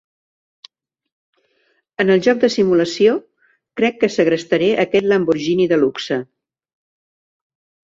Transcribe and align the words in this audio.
En 2.03 2.11
el 2.13 2.23
joc 2.29 2.39
de 2.45 2.49
simulació, 2.55 3.13
crec 3.83 4.01
que 4.05 4.11
segrestaré 4.15 4.73
aquest 4.87 5.09
Lamborghini 5.13 5.71
de 5.75 5.81
luxe. 5.85 6.21